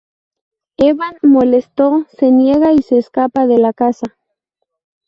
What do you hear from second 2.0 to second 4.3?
se niega y se escapa de la casa.